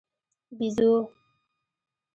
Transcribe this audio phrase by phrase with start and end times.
[0.57, 0.91] 🐒بېزو